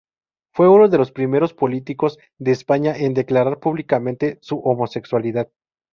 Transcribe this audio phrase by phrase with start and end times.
[0.51, 5.49] Fue uno de los primeros políticos de España en declarar públicamente su homosexualidad.